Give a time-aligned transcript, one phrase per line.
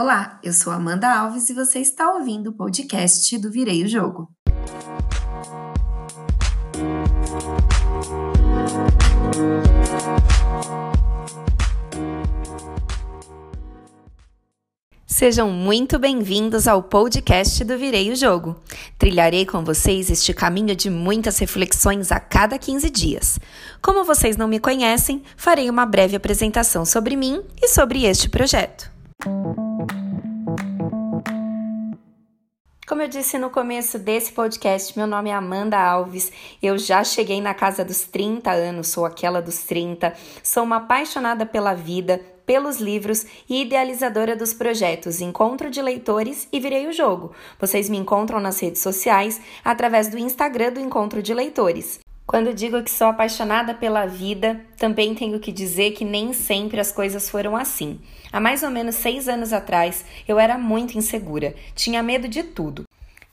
[0.00, 4.30] Olá, eu sou Amanda Alves e você está ouvindo o podcast do Virei o Jogo.
[15.04, 18.54] Sejam muito bem-vindos ao podcast do Virei o Jogo.
[18.96, 23.40] Trilharei com vocês este caminho de muitas reflexões a cada 15 dias.
[23.82, 28.96] Como vocês não me conhecem, farei uma breve apresentação sobre mim e sobre este projeto.
[32.88, 36.32] Como eu disse no começo desse podcast, meu nome é Amanda Alves.
[36.62, 40.14] Eu já cheguei na casa dos 30 anos, sou aquela dos 30.
[40.42, 46.58] Sou uma apaixonada pela vida, pelos livros e idealizadora dos projetos Encontro de Leitores e
[46.58, 47.32] Virei o Jogo.
[47.60, 52.00] Vocês me encontram nas redes sociais através do Instagram do Encontro de Leitores.
[52.28, 56.92] Quando digo que sou apaixonada pela vida, também tenho que dizer que nem sempre as
[56.92, 57.98] coisas foram assim.
[58.30, 62.87] Há mais ou menos seis anos atrás, eu era muito insegura, tinha medo de tudo.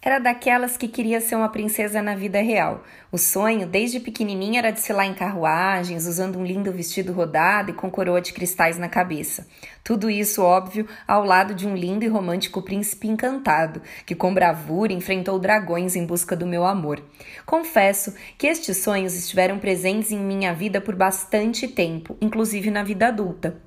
[0.05, 2.83] Era daquelas que queria ser uma princesa na vida real.
[3.11, 7.89] O sonho, desde pequenininha, era desfilar em carruagens, usando um lindo vestido rodado e com
[7.89, 9.47] coroa de cristais na cabeça.
[9.83, 14.93] Tudo isso, óbvio, ao lado de um lindo e romântico príncipe encantado, que com bravura
[14.93, 17.01] enfrentou dragões em busca do meu amor.
[17.43, 23.07] Confesso que estes sonhos estiveram presentes em minha vida por bastante tempo, inclusive na vida
[23.07, 23.59] adulta.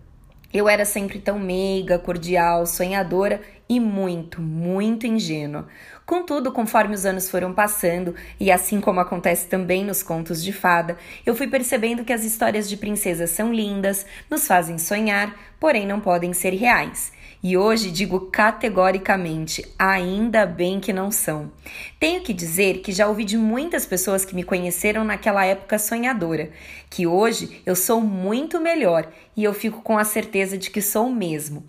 [0.53, 5.69] Eu era sempre tão meiga, cordial, sonhadora e muito, muito ingênua.
[6.09, 10.97] Contudo, conforme os anos foram passando, e assim como acontece também nos contos de fada,
[11.27, 16.01] eu fui percebendo que as histórias de princesas são lindas, nos fazem sonhar, porém não
[16.01, 17.13] podem ser reais.
[17.43, 21.53] E hoje digo categoricamente, ainda bem que não são.
[22.01, 26.51] Tenho que dizer que já ouvi de muitas pessoas que me conheceram naquela época sonhadora,
[26.89, 31.11] que hoje eu sou muito melhor e eu fico com a certeza de que sou
[31.11, 31.65] mesmo.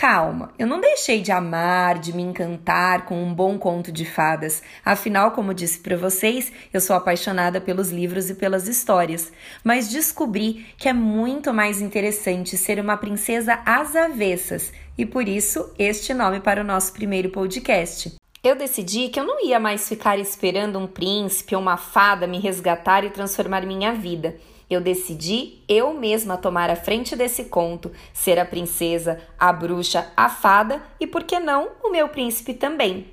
[0.00, 4.62] Calma, eu não deixei de amar, de me encantar com um bom conto de fadas.
[4.84, 9.32] Afinal, como disse para vocês, eu sou apaixonada pelos livros e pelas histórias.
[9.64, 15.68] Mas descobri que é muito mais interessante ser uma princesa às avessas e por isso
[15.76, 18.14] este nome para o nosso primeiro podcast.
[18.44, 22.38] Eu decidi que eu não ia mais ficar esperando um príncipe ou uma fada me
[22.38, 24.36] resgatar e transformar minha vida.
[24.70, 30.28] Eu decidi eu mesma tomar a frente desse conto, ser a princesa, a bruxa, a
[30.28, 33.06] fada e, por que não, o meu príncipe também.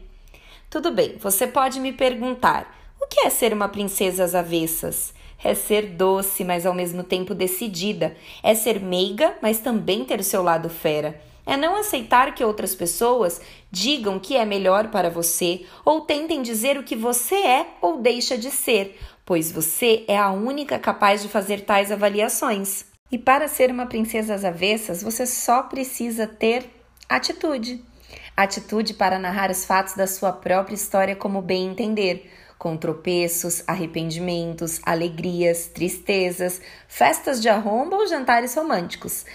[0.69, 5.13] Tudo bem, você pode me perguntar: o que é ser uma princesa às avessas?
[5.43, 8.15] É ser doce, mas ao mesmo tempo decidida.
[8.41, 12.73] É ser meiga, mas também ter o seu lado fera é não aceitar que outras
[12.73, 13.39] pessoas
[13.71, 18.37] digam que é melhor para você ou tentem dizer o que você é ou deixa
[18.37, 22.85] de ser, pois você é a única capaz de fazer tais avaliações.
[23.11, 26.69] E para ser uma princesa às avessas, você só precisa ter
[27.09, 27.83] atitude.
[28.37, 34.79] Atitude para narrar os fatos da sua própria história como bem entender, com tropeços, arrependimentos,
[34.83, 39.25] alegrias, tristezas, festas de arromba ou jantares românticos.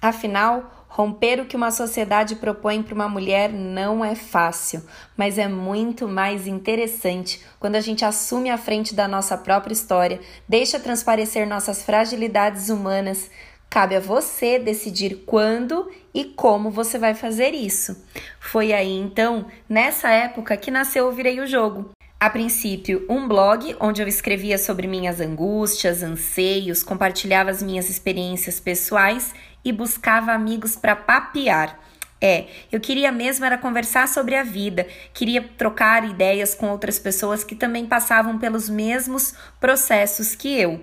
[0.00, 4.82] Afinal, Romper o que uma sociedade propõe para uma mulher não é fácil,
[5.16, 10.20] mas é muito mais interessante quando a gente assume a frente da nossa própria história,
[10.46, 13.30] deixa transparecer nossas fragilidades humanas.
[13.70, 18.06] Cabe a você decidir quando e como você vai fazer isso.
[18.38, 21.90] Foi aí então, nessa época, que nasceu o Virei o Jogo.
[22.22, 28.60] A princípio, um blog onde eu escrevia sobre minhas angústias, anseios, compartilhava as minhas experiências
[28.60, 29.34] pessoais
[29.64, 31.80] e buscava amigos para papear.
[32.20, 37.42] É, eu queria mesmo era conversar sobre a vida, queria trocar ideias com outras pessoas
[37.42, 40.80] que também passavam pelos mesmos processos que eu.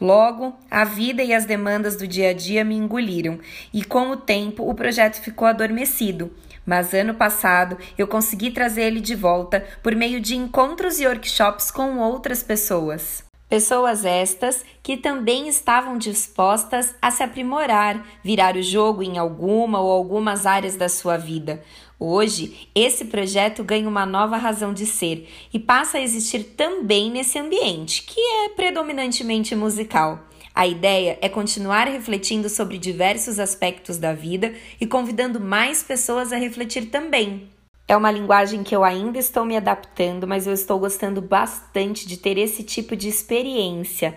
[0.00, 3.38] Logo, a vida e as demandas do dia a dia me engoliram,
[3.74, 6.32] e com o tempo o projeto ficou adormecido.
[6.68, 11.70] Mas ano passado eu consegui trazer ele de volta por meio de encontros e workshops
[11.70, 13.27] com outras pessoas.
[13.48, 19.90] Pessoas estas que também estavam dispostas a se aprimorar, virar o jogo em alguma ou
[19.90, 21.62] algumas áreas da sua vida.
[21.98, 27.38] Hoje, esse projeto ganha uma nova razão de ser e passa a existir também nesse
[27.38, 30.20] ambiente, que é predominantemente musical.
[30.54, 36.36] A ideia é continuar refletindo sobre diversos aspectos da vida e convidando mais pessoas a
[36.36, 37.48] refletir também.
[37.90, 42.18] É uma linguagem que eu ainda estou me adaptando, mas eu estou gostando bastante de
[42.18, 44.14] ter esse tipo de experiência.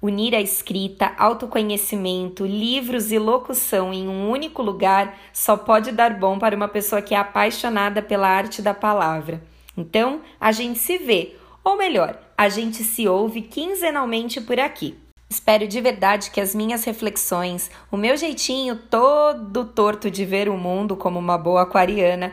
[0.00, 6.38] Unir a escrita, autoconhecimento, livros e locução em um único lugar só pode dar bom
[6.38, 9.42] para uma pessoa que é apaixonada pela arte da palavra.
[9.76, 11.34] Então, a gente se vê,
[11.64, 14.96] ou melhor, a gente se ouve quinzenalmente por aqui.
[15.28, 20.56] Espero de verdade que as minhas reflexões, o meu jeitinho todo torto de ver o
[20.56, 22.32] mundo como uma boa aquariana,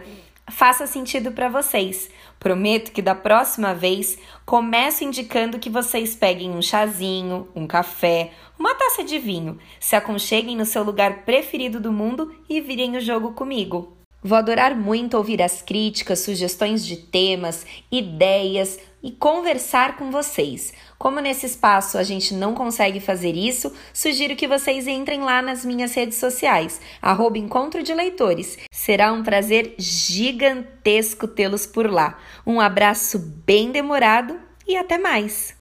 [0.49, 2.09] faça sentido para vocês.
[2.39, 8.75] Prometo que da próxima vez começo indicando que vocês peguem um chazinho, um café, uma
[8.75, 13.33] taça de vinho, se aconcheguem no seu lugar preferido do mundo e virem o jogo
[13.33, 13.95] comigo.
[14.27, 20.73] Vou adorar muito ouvir as críticas, sugestões de temas, ideias e conversar com vocês.
[20.97, 25.63] Como nesse espaço a gente não consegue fazer isso, sugiro que vocês entrem lá nas
[25.63, 28.57] minhas redes sociais, arroba Encontro de Leitores.
[28.71, 32.17] Será um prazer gigantesco tê-los por lá.
[32.47, 35.53] Um abraço bem demorado e até mais!